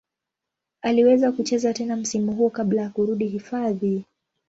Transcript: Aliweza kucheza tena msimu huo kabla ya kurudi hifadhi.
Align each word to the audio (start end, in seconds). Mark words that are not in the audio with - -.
Aliweza 0.81 1.31
kucheza 1.31 1.73
tena 1.73 1.95
msimu 1.95 2.33
huo 2.35 2.49
kabla 2.49 2.81
ya 2.81 2.89
kurudi 2.89 3.27
hifadhi. 3.27 4.03